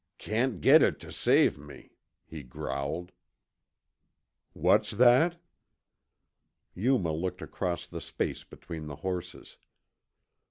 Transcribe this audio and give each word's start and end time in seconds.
"Can't 0.17 0.61
git 0.61 0.81
it 0.81 0.99
tuh 0.99 1.11
save 1.11 1.59
me," 1.59 1.91
he 2.25 2.41
growled. 2.41 3.11
"What's 4.53 4.89
that?" 4.89 5.37
Yuma 6.73 7.11
looked 7.11 7.43
across 7.43 7.85
the 7.85 8.01
space 8.01 8.43
between 8.43 8.87
the 8.87 8.95
horses. 9.05 9.57